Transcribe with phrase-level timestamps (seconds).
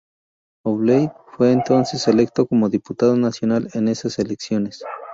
[0.65, 4.83] Obeid fue entonces electo como diputado nacional en esas elecciones.